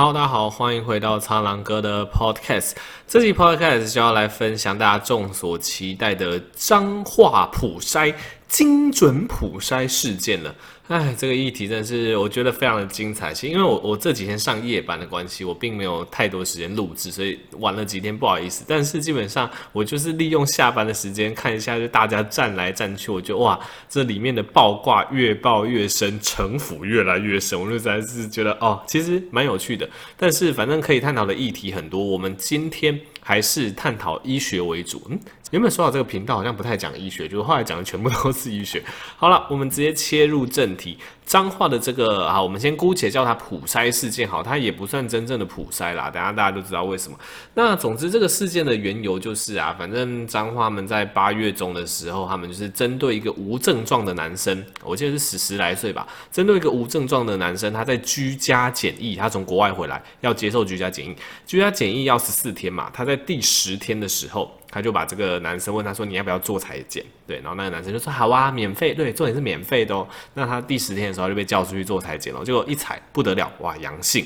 [0.00, 2.72] Hello，大家好，欢迎回到苍狼哥的 Podcast。
[3.06, 8.14] 这期 Podcast 就要来分享大家众所期待的彰化普筛
[8.50, 10.52] 精准普筛事件了。
[10.88, 13.32] 哎，这个议题真是我觉得非常的精彩。
[13.32, 18.64] 其因为我我这几天上夜班的关系，我并没有太多时间录制，所以晚了几天，不好意思。
[18.66, 23.56] 但是基本上我就是利用下班的时间看一下，就大家站来站去，我觉得哇，
[23.88, 29.88] 这里面的爆卦越爆越深，城府越来越深，我就实在是觉得哦，其实蛮有趣的。
[30.16, 35.00] 但是反正可以探讨的议题很多，我们今天还是探讨医学为主。
[35.08, 35.16] 嗯。
[35.50, 38.82] 原本说好这个频道好像不太讲医学，就是后来讲的全部都是医学。
[39.16, 40.96] 好了，我们直接切入正题。
[41.26, 46.10] 彰化的这个啊，我们先姑且叫它普筛事件，好，它也不算真正的普筛啦。
[46.10, 47.16] 等下大家都知道为什么。
[47.54, 61.14] 那总之这个事件的缘由就是啊，反正彰化们在八月中的时候，他们就是针对一个无症状的男生，我记得是十十来岁吧，针对一个无症状的男生，他在居家检疫，他从国外回来要接受居家检疫，
[61.46, 64.50] 居家检疫要十四天嘛，他在第十天的时候。
[64.70, 70.06] 他就把这个男生问他说：“你要不要做裁剪？”对，然后那个男生就说：“好啊，免费。”对，重点是免费的哦。
[70.34, 74.24] 那他第十天的时候就被叫出去做裁剪了，结果一裁不得了，哇，阳性。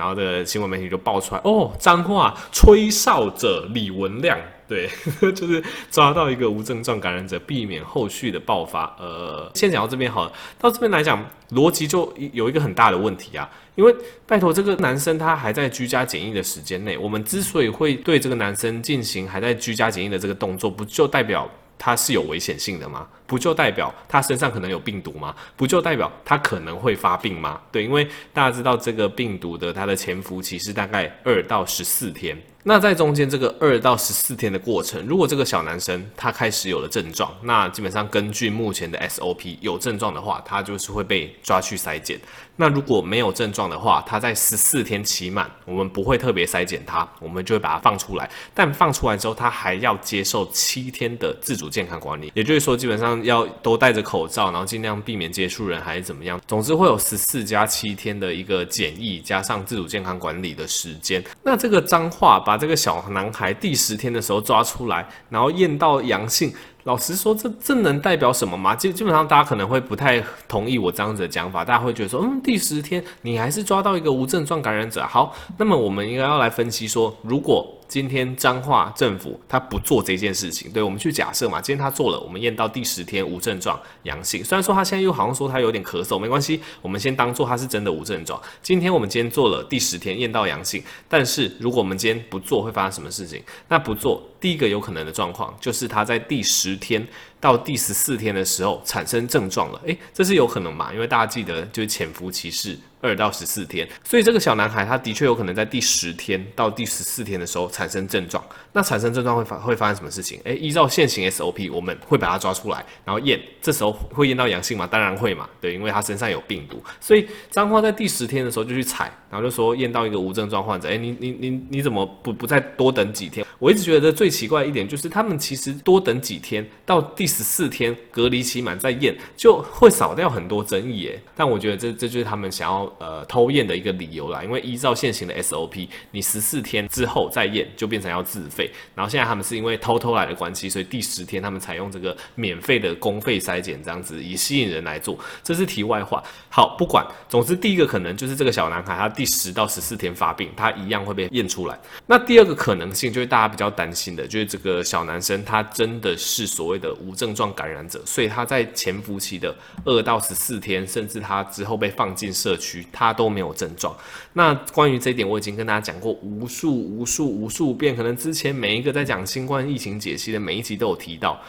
[0.00, 4.88] 然后这个新闻媒体就爆出来：“哦，彰化吹哨者李文亮。”对，
[5.34, 8.84] 就是抓到一个无症状感染者，避免后续的爆发。
[9.00, 10.32] 呃，先讲到这边好了。
[10.58, 13.50] 到这边来讲，逻辑就有一个很大的问题啊。
[13.74, 13.94] 因为
[14.26, 23.08] 拜托，这个男生他还在居家检疫的时间内，我们之所以会对这个男生进行还在居家检疫的这个动作，不就代表他是有危险性的吗？
[23.30, 25.32] 不就代表他身上可能有病毒吗？
[25.56, 27.60] 不就代表他可能会发病吗？
[27.70, 32.36] 对，因为大家知道这个病毒的它的潜伏期是大概二到十四天。
[32.62, 42.20] 那在中间这个二到十四天的过程，如果这个小男生他开始有了症状，那基本上根据目前的 SOP，有症状的话，他就是会被抓去筛检。
[42.56, 48.28] 那如果没有症状的话，他在十四天期满，我们不会特别筛检他，我们就会把他放出来。
[48.52, 56.40] 但放出来之后，他还要接受七天的自主健康管理，也就是说，基本上要都戴着口罩，然后尽量避免接触人，还是怎么样？
[56.46, 61.22] 总之会有十四加七天的一个检疫，加上自主健康管理的时间。
[61.42, 66.52] 那这个脏话把这个小男孩第十天的时候抓出来，然后验到阳性。
[66.84, 68.74] 老实说，这这能代表什么吗？
[68.74, 75.06] 基基本上大家可能会不太同意我这样子的讲法，大家会觉得说，嗯，第十天你还是抓到一个无症状感染者。
[75.06, 77.76] 好，那么我们应该要来分析说，如果。
[77.90, 88.40] 今天彰化政府他不做这件事情，对，我们去假设嘛，今天他做了，我们验到第十天无症状阳性，虽然说他现在又好像说他有点咳嗽，没关系，我们先当做他是真的无症状。
[88.62, 93.42] 今天我们今天做了第十天验到阳性，但是如果我们今天不做，会发生什么事情？
[93.66, 97.04] 那不做，第一个有可能的状况就是他在第十天
[97.40, 100.92] 到第十四天的时候产生症状了，诶，这是有可能嘛？
[100.92, 102.78] 因为大家记得就是潜伏期是。
[103.02, 108.44] 二到十四天，所以这个小男孩他的确有可能在第十天到第十四天的时候产生症状。
[108.74, 110.38] 那产生症状会发会发生什么事情？
[110.44, 114.86] 诶，依照现行 SOP，我们会把他抓出来，然后验，这时候会验到阳性吗？
[114.86, 116.84] 当然会嘛，对，因为他身上有病毒。
[117.00, 120.86] 所以彰化在第十天的时候就去采，然后就说验到一个无症状患者。
[120.86, 123.46] 诶，你你你你怎么不不再多等几天？
[123.60, 131.22] 我一直觉得最奇怪一点就是他们其实多等几天到第十四天隔离期满再验，就会少掉很多争议诶。
[131.36, 132.80] 但我觉得这这就是他们想要。
[132.98, 138.70] 呃，偷验的一个理由啦，因为依照现行的 SOP，你十四天之后再验就变成要自费。
[138.94, 145.18] 然后现在他们是因为偷偷来的关系，所以第十天他们采用这个免费的公费筛检，这样子以吸引人来做。
[145.42, 146.22] 这是题外话。
[146.48, 151.78] 好，不管，总之第一个可能就是这个小男孩他第十到十四天发病，他一样会被验出来。
[152.06, 162.86] 那第二个可能性就是大家比较担心的，就是这个小男生他真的是所谓的无症状感染者，所以他在潜伏期的二到十四天，甚至他之后被放进社区。
[162.92, 163.96] 他都没有症状。
[164.34, 167.96] 那关于这一点，我已经跟大家讲过无数、无数、无数遍。
[167.96, 171.40] 可能之前每一个在讲新冠疫情解析的每一集都有提到，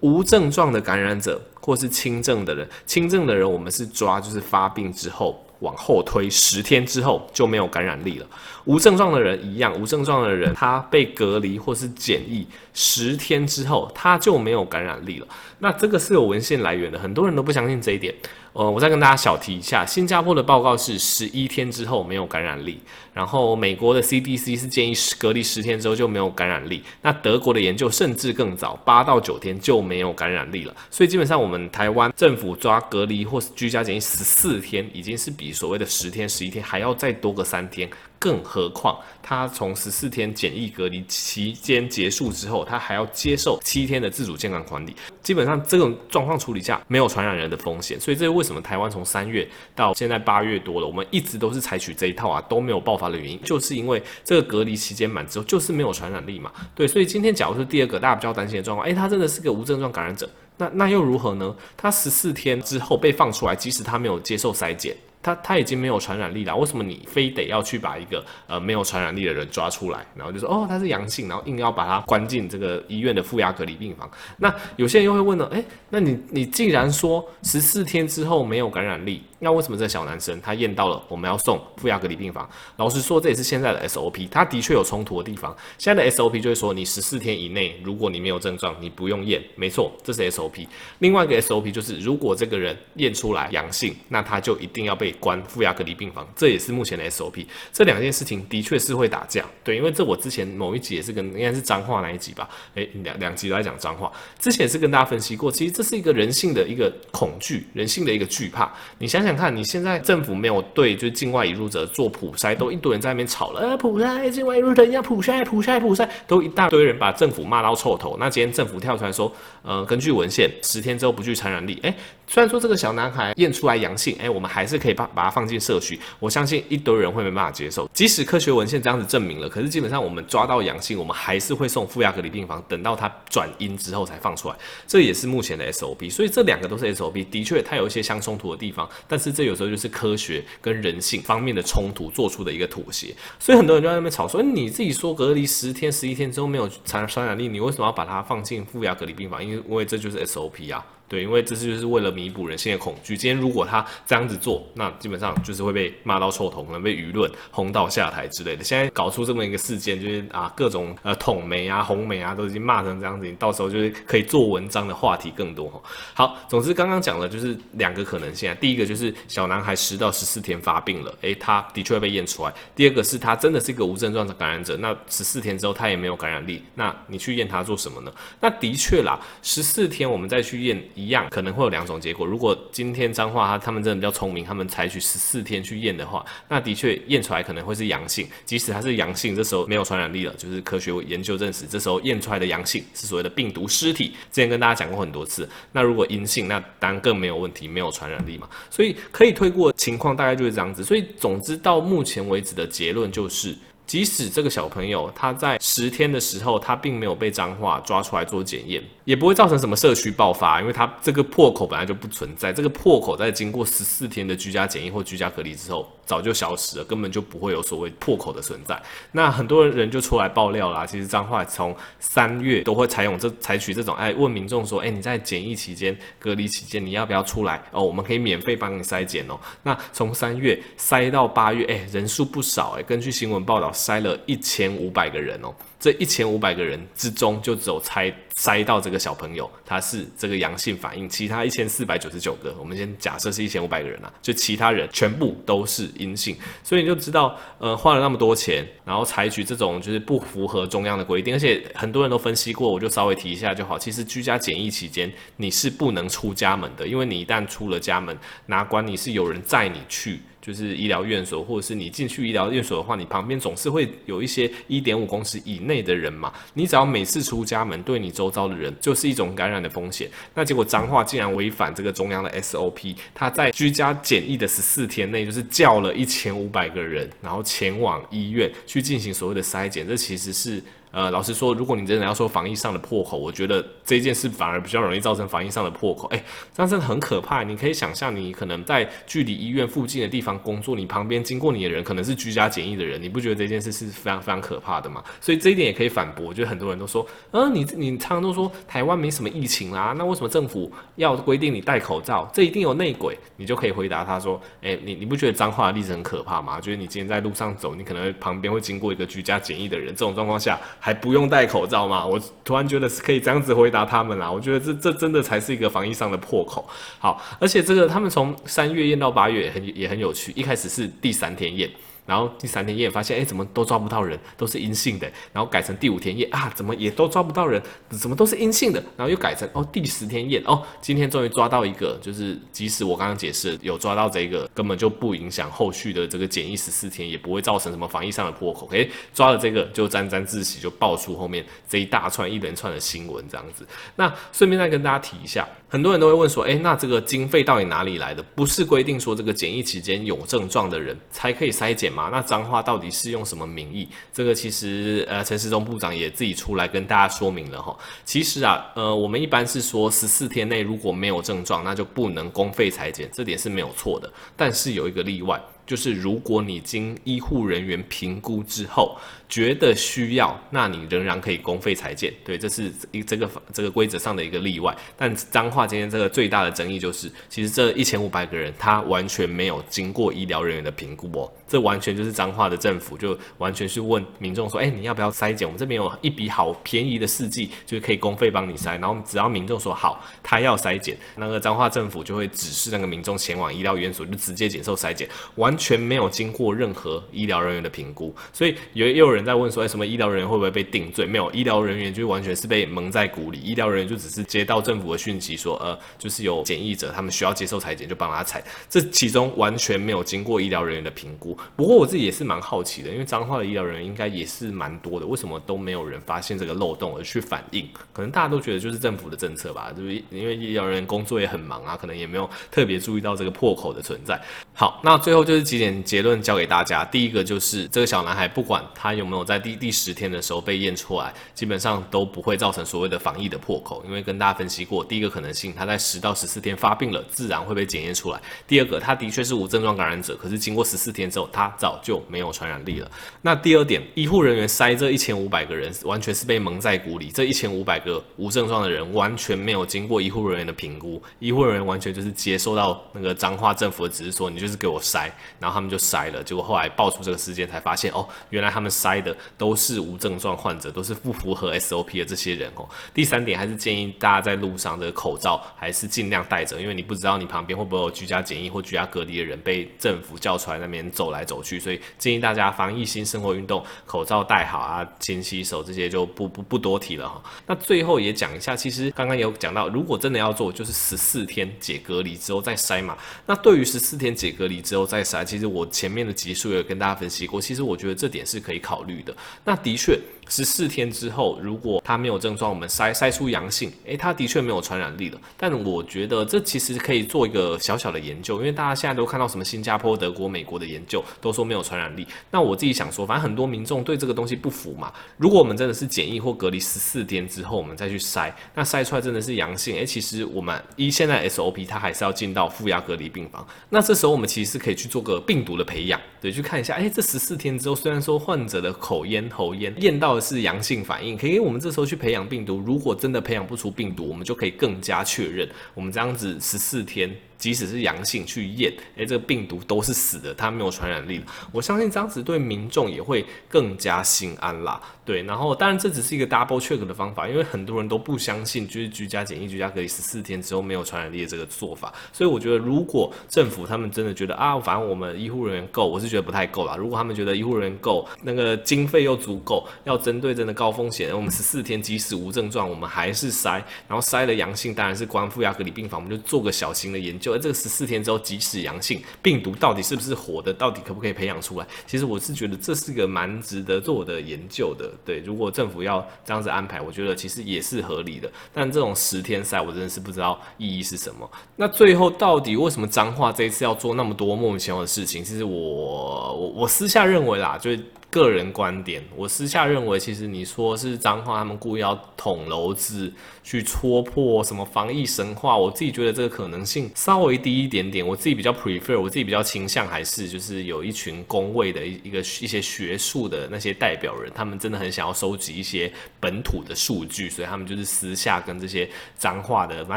[0.00, 8.26] 无症状的感染者或是轻症的人，轻症的人我们是抓就是发病之后往后推十天之后就没有感染力了。
[8.64, 15.26] 无症状的人一样，无症状的人他被隔离或是检疫十天之后他就没有感染力了。
[15.60, 18.14] 那这个是有文献来源的，很多人都不相信这一点。
[18.52, 22.80] 呃，我再跟大家小提一下，新加坡的报告是十一天之后没有感染力，
[23.12, 30.74] 然后美国的 CDC 是建议隔离十天之后就没有感染力，那德国的研究甚至更早，八到九天就没有感染力了。
[30.90, 37.88] 所以基本上我们台湾政府抓隔离或是居家检疫十四天，已经是比所谓的十天、十一天还要再多个三天。
[38.18, 44.94] 更何况他从十四天检疫隔离期间结束之后，他还要接受七天的自主健康管理。
[45.22, 56.52] 基本上这种状况处理下没有传染人的风险，所以这是为什么台湾从三月到现在八月多了，我们一直都是采取这一套啊，都没有爆发的原因，就是因为这个隔离期间满之后就是没有传染力嘛。
[56.74, 61.56] 对，所以今天假如是第二个大家比较担心的状况，诶，他真的是个无症状感染者，那那又如何呢？
[61.76, 64.94] 他十四天之后被放出来，即使他没有接受筛检。
[65.22, 74.10] 他他已经没有传染力了，为什么你非得要去把一个呃没有传染力的人抓出来，然后就说哦他是阳性，然后硬要把他关进这个医院的负压隔离病房？
[74.38, 82.48] 那有些人又会问了，哎，那你你既然说十四天之后没有感染力，那为什么这小男生他验到了我们要送负压隔离病房？
[82.76, 85.56] 老实说，这也是现在的 SOP，他的确有冲突的地方。
[85.78, 90.66] 现在的 SOP 就是说，你十四天以内，如果你没有症状，你不用验，没错，这是 SOP。
[90.98, 97.46] 另外一个 SOP 就是，如果这个人验出来阳性，那他就一定要被关负压隔离病房，这也是目前的 SOP。
[97.72, 104.12] 这两件事情的确是会打架，对，因为这我之前某一集也是跟应该是脏话那一集吧，诶，两两集都在讲脏话。
[104.38, 108.70] 之前是跟大家分析过，其实这是一个人性的一个恐惧，人性的一个惧怕。
[108.98, 118.16] 你想想看看，你现在政府没有对就是境外引入者做普筛，都一堆人在那边吵了，普筛境外入者要普筛，普筛，普筛，都一大堆人把政府骂到臭头。
[118.18, 119.32] 那今天政府跳出来说，
[119.62, 121.94] 呃，根据文献，十天之后不具传染力，诶。
[122.26, 125.98] 虽然说这个小男孩验出来阳性，哎，我们还是可以把把他放进社区。
[126.20, 134.54] 我相信一堆人会没办法接受，即使科学文献这样子证明了，可是基本上我们抓到阳性，我们还是会送负压隔离病房，等到他转阴之后才放出来。
[134.86, 143.14] 这也是目前的 SOP，所以这两个都是 SOP，的确它有一些相冲突的地方，但是这有时候就是科学跟人性方面的冲突做出的一个妥协。
[143.38, 149.44] 所以很多人就在那边吵说，你自己说隔离十天、十一天之后没有传传染力，你为什么要把它放进负压隔离病房？
[149.44, 150.84] 因为因为这就是 SOP 啊。
[151.10, 153.16] 对，因为这是就是为了弥补人性的恐惧。
[153.16, 158.62] 今天如果他这样子做，那基本上就是会被骂到臭头，可能被舆论轰到下台之类的。
[158.62, 165.82] 现在搞出这么一个事件，就是啊各种呃统媒啊、红媒啊都已经骂成这样子，你到时候就是可以做文章的话题更多哈。
[166.14, 168.56] 好，总之刚刚讲的就是两个可能性啊。
[168.60, 172.54] 第一个就是小男孩十到十四天发病了，诶，他的确会被验出来。
[172.76, 178.12] 第二个是他真的是一个无症状的感染者，那十四天之后他也没有感染力，那你去验他做什么呢？
[178.40, 180.80] 那的确啦，十四天我们再去验。
[181.00, 182.26] 一样可能会有两种结果。
[182.26, 188.28] 如果今天彰化他他们真的比较聪明，他们采取十四天去验的话，那的确验出来可能会是阳性。
[188.44, 194.08] 即使它是阳性，这时候没有传染力了，就是科学研究证实，这时候验出来的阳性是所谓的病毒尸体。
[194.30, 195.48] 之前跟大家讲过很多次。
[195.72, 198.48] 那如果阴性，那当然更没有问题，没有传染力嘛。
[198.68, 200.84] 所以可以推过情况大概就是这样子。
[200.84, 203.56] 所以总之到目前为止的结论就是。
[203.90, 212.52] 即使这个小朋友他在十天的时候，他并没有被脏话抓出来做检验，也不会造成什么社区爆发，因为他这个破口本来就不存在。
[212.52, 218.76] 这个破口在经过十四天的居家检疫或居家隔离之后，早就消失了，根本就不会有所谓破口的存在。
[219.12, 227.62] 那很多人就出来爆料啦，其实彰化从三月都会采用这采取这种，哎，问民众说，哎，你在检疫期间、隔离期间，你要不要出来？
[227.70, 229.38] 哦，我们可以免费帮你筛检哦。
[229.62, 233.70] 那从三月筛到八月，哎，人数不少哎，根据新闻报道。
[233.70, 253.78] 筛了一千五百个人哦，这一千五百个人之中，就只有猜筛到这个小朋友，他是这个阳性反应，其他一千四百九十九个，我们先假设是一千五百个人啊，就其他人全部都是阴性，所以你就知道，呃，花了那么多钱，然后采取这种就是不符合中央的规定，而且很多人都分析过，我就稍微提一下就好。
[253.78, 258.14] 其实居家检疫期间你是不能出家门的，因为你一旦出了家门，
[258.44, 260.20] 哪管你是有人载你去。
[260.50, 266.32] 就是医疗院所，或者是你进去医疗院所的话，你旁边总是会有一些一点五公尺以内的人嘛。
[266.54, 270.10] 你只要每次出家门，对你周遭的人就是一种感染的风险。
[270.34, 279.86] 那结果彰化竟然违反这个中央的 SOP，他在居家检疫的十四天内，就是叫了一千五百个人，然后前往医院去进行所谓的筛检。
[279.86, 280.60] 这其实是。
[280.92, 286.08] 呃，老实说，如果你真的要说防疫上的破口，我觉得这件事反而比较容易造成防疫上的破口。
[286.08, 286.20] 哎，
[286.52, 287.44] 这样真的很可怕。
[287.44, 295.00] 你可以想象，你可能在距离医院附近的地方工作，你旁边经过你的人可能是居家检疫的人，你不觉得这件事是非常非常可怕的吗？
[295.20, 296.26] 所以这一点也可以反驳。
[296.26, 302.28] 我觉得很多人都说，嗯、呃，你你常常都说台湾没什么疫情啦，那为什么政府要规定你戴口罩？
[302.34, 303.16] 这一定有内鬼。
[303.36, 306.60] 你就可以回答他说，哎，你你不觉得脏话的例子很可怕吗？
[306.60, 310.58] 就是你今天在路上走，你可能旁边会经过一个居家检疫的人，这种状况下。
[310.80, 312.04] 还不用戴口罩吗？
[312.04, 314.28] 我突然觉得是可以这样子回答他们啦。
[314.28, 316.66] 我觉得这这真的才是一个防疫上的破口。
[316.98, 320.32] 好，而且这个他们从三月验到八月也很也很有趣。
[320.34, 321.70] 一开始是第三天验，
[322.10, 325.06] 然后第三天验发现，哎，怎么都抓不到人，都是阴性的。
[325.32, 328.82] 然后改成第五天验啊，怎么也都抓不到人，怎么都是阴性的。
[328.96, 338.68] 然后又改成哦，第十天验哦，今天终于抓到一个，就是即使我刚刚解释有抓到这个，根本就不影响后续的这个检疫十四天，也不会造成什么防疫上的破口。
[338.72, 343.64] 哎，抓了这个就沾沾自喜，就爆出后面这一大串一连串的新闻这样子。
[343.94, 348.20] 那顺便再跟大家提一下，很多人都会问说，哎，那这个经费到底哪里来的？
[348.34, 352.08] 不是规定说这个检疫期间有症状的人才可以筛检吗？
[352.10, 353.88] 那脏话到底是用什么名义？
[354.12, 357.78] 这个其实呃，陈世忠部长也自己出来跟大家说明了哈。
[358.04, 364.12] 其实啊，呃，我们一般是说十四天内如果没有症状，那就不能公费裁剪，这点是没有错的。
[364.36, 365.40] 但是有一个例外。
[365.70, 368.98] 就是如果你经医护人员评估之后
[369.28, 372.12] 觉得需要，那你仍然可以公费裁检。
[372.24, 374.76] 对，这是一这个这个规则上的一个例外。
[374.96, 385.46] 但彰化今天这个最大的争议就是，其实这一千五百个人他完全没有经过医疗人员的评估哦，这完全就是彰化的政府就完全是问民众说，哎，你要不要筛检？
[385.46, 388.72] 我们这边有一笔好便宜的试剂，就是可以公费帮你筛。
[388.80, 395.56] 然后只要民众说好，他要筛检，那个彰化政府就会指示那个民众前往医疗院所，就直接接受筛检，完。
[395.60, 401.04] 全没有经过任何医疗人员的评估，所以有也有人在问说，哎，什么医疗人员会不会被定罪？
[401.04, 403.38] 没有，医疗人员就完全是被蒙在鼓里。
[403.38, 408.42] 医疗人员就只是接到政府的讯息说，呃，就是有检疫者，他们需要接受裁剪，就帮他裁。
[408.70, 411.36] 这其中完全没有经过医疗人员的评估。
[411.54, 417.68] 不过我自己也是蛮好奇的，因为彰化的医疗人员应该也是蛮多的，为什么都没有人发现这个漏洞而去反映？
[417.92, 424.18] 可能大家都觉得就是政府的政策吧，就是因为医疗人员工作也很忙啊，可能也没有特别注意到这个破口的存在。
[424.54, 425.49] 好，那最后就是。
[425.50, 426.84] 几点结论教给大家。
[426.84, 438.20] 第一个就是这个小男孩，不管他有没有在第第十天的时候被验出来，基本上都不会造成所谓的防疫的破口，因为跟大家分析过，第一个可能性他在十到十四天发病了，自然会被检验出来。
[438.46, 442.88] 第二个，他的确是无症状感染者，可是经过十四天之后，他早就没有传染力了。
[443.20, 447.10] 那第二点，医护人员筛这一千五百个人，完全是被蒙在鼓里。
[447.10, 455.10] 这一千五百个无症状的人，完全没有经过医护人员的评估，医护人员完全就是接收到那个彰化政府的指示，说你就是给我筛。
[455.40, 462.68] 然后他们就筛了，结果后来爆出这个事件，才发现哦，原来他们筛的都是无症状患者，都是不符合 SOP 的这些人哦。
[462.92, 477.22] 第三点还是建议大家在路上的口罩还是尽量戴着，因为你不知道你旁边会不会有居家检疫或居家隔离的人被政府叫出来那边走来走去，所以建议大家防疫新生活运动，口罩戴好啊，勤洗手这些就不不不多提了哈。
[477.46, 482.98] 那最后也讲一下，其实刚刚有讲到，如果真的要做，就是十四天解隔离之后再筛嘛。
[483.24, 489.16] 那对于十四天解隔离之后再筛，其实我前面的集数有跟大家分析过，其实我觉得这点是可以考虑的。
[489.44, 489.96] 那的确。
[490.30, 495.20] 十四天之后，如果他没有症状，我们筛筛出阳性，诶，他的确没有传染力了。
[495.36, 502.06] 但我觉得这其实可以做一个小小的研究，因为大家现在都看到什么新加坡、德国、美国的研究，都说没有传染力。
[502.30, 504.92] 那我自己想说，反正很多民众对这个东西不服嘛。
[505.16, 513.44] 如果我们真的是检疫或隔离十四天之后，我们再去筛，那筛出来真的是阳性，诶，其实我们一现在 SOP，它还是要进到负压隔离病房。
[513.70, 522.58] 那这时候我们其实是可以去做个病毒的培养，对，去看一下，诶，这十四天之后，虽然说患者的口咽、喉咽咽到是阳性反应，可以我们这时候去培养病毒。
[522.58, 527.10] 如果真的培养不出病毒，我们就可以更加确认，我们这样子十四天。
[527.40, 531.20] 即使是阳性去验，诶，这个病毒都是死的，它没有传染力。
[531.50, 534.80] 我相信这样子对民众也会更加心安啦。
[535.04, 541.92] 对，然后当然这只是一个 double check 的方法，因为很多人都不相信，就是居家检疫、居家隔离十四天之后没有传染力的这个做法。
[542.12, 546.76] 所以我觉得，如果政府他们真的觉得啊，反正我们医护人员够，我是觉得不太够啦。
[546.76, 557.29] 如果他们觉得医护人员够，那个经费又足够，要针对真的高风险，我们十四天即使无症状，我们还是筛，然后筛了阳性，当然是关负压隔离病房，我们就做个小型的研究。
[557.32, 560.52] 而这个十四天之后，即使阳性，病毒到底是不是活的？
[560.52, 561.66] 到底可不可以培养出来？
[561.86, 564.90] 其实我是觉得这是个蛮值得做的研究的。
[565.04, 568.30] 对，如果政府要这样子安排，我觉得其实也是合理的。
[568.52, 571.30] 但这种十天赛，我真的是不知道意义是什么。
[571.56, 575.24] 那最后到底为什么彰化这一次要做那么多莫名其妙的事情？
[575.24, 577.80] 其实我我我私下认为啦，就是。
[578.10, 583.12] 个人观点，我私下认为，其实你说是脏话他们故意要捅娄子
[583.44, 588.04] 去戳破什么防疫神话，我自己觉得这个可能性稍微低一点点。
[588.04, 599.96] 我自己比较 prefer，我自己比较倾向还是就是有一群公卫的一一个一些学术的那些代表人，他们真的很想要收集一些本土的数据，所以他们就是私下跟这些脏话的，反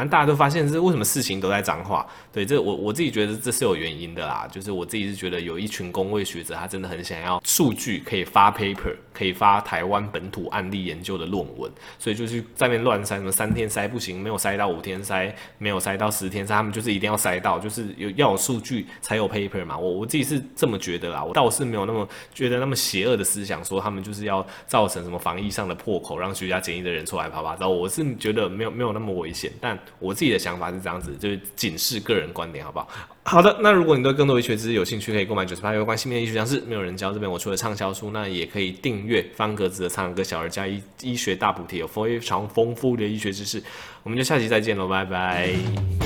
[0.00, 2.06] 正大家都发现是为什么事情都在脏话。
[2.32, 8.03] 对，这我我自己觉得这是有原因的啦，就是我自己是觉得有一群公卫学者，他真的很想要数据。
[8.04, 19.76] 可以发 paper，可以发台湾本土案例研究的论文，所以就是在那边乱塞，什么三天塞不行，没有塞到五天塞，没有塞到十天塞，他们就是一定要塞到，就是有要有数据才有 paper 嘛。
[19.76, 27.68] 我我自己是这么觉得啦，我倒是没有那么觉得那么邪恶的思想，说他们就是要造成什么防疫上的破口，让居家检疫的人出来趴趴走。
[27.68, 32.88] 我是觉得没有没有那么危险，但我自己的想法是这样子，就是仅是个人观点，好不好？
[33.26, 43.62] 好的，那如果你对更多医学知识有兴趣，可以购买九十八有关性别医学常识，没有人教这边我出了畅销书，那也可以订阅方格子的苍蓝鸽小儿加医医学大补帖，有非常丰富的医学知识。
[44.02, 46.03] 我们就下期再见喽，拜拜。